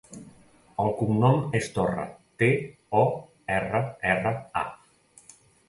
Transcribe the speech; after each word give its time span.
El 0.83 0.87
cognom 1.01 1.37
és 1.59 1.67
Torra: 1.75 2.07
te, 2.43 2.49
o, 3.03 3.05
erra, 3.59 3.85
erra, 4.17 4.35
a. 4.67 5.47